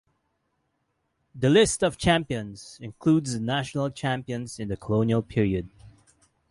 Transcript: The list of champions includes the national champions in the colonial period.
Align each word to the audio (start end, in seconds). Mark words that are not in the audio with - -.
The 1.35 1.51
list 1.51 1.83
of 1.83 1.95
champions 1.99 2.79
includes 2.81 3.33
the 3.33 3.39
national 3.39 3.91
champions 3.91 4.59
in 4.59 4.67
the 4.67 4.75
colonial 4.75 5.21
period. 5.21 5.69